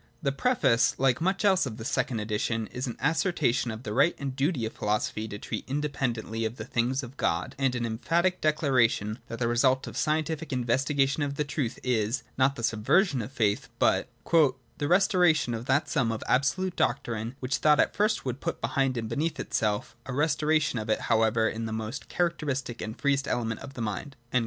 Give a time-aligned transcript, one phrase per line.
[0.01, 0.33] OF THE ENCYCLOPAEDIA.
[0.33, 3.93] xix The Preface, like much else in this second edition, is an assertion of the
[3.93, 7.75] right and the duty of philosophy to treat independently of the things of God, and
[7.75, 12.23] an em phatic declaration that the result of scientific investiga tion of the truth is,
[12.35, 14.07] not the subversion of the faith, but'
[14.79, 18.59] the restoration of that sum of absolute doctrine which thought at first would have put
[18.59, 22.95] behind and beneath itself— a restoration of it however in the most charac teristic and
[22.95, 24.15] the freest element of the mind.'